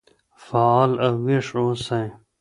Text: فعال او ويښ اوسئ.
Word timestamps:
فعال 0.43 0.91
او 1.05 1.13
ويښ 1.25 1.47
اوسئ. 1.59 2.07